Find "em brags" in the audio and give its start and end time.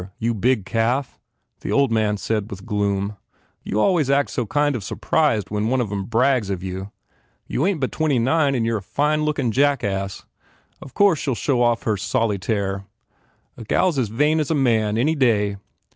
5.91-6.49